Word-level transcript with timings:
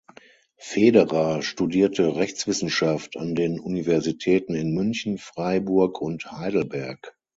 Federer 0.57 1.43
studierte 1.43 2.15
Rechtswissenschaft 2.15 3.17
an 3.17 3.35
den 3.35 3.59
Universitäten 3.59 4.55
in 4.55 4.73
München, 4.73 5.19
Freiburg 5.19 6.01
und 6.01 6.31
Heidelberg. 6.31 7.15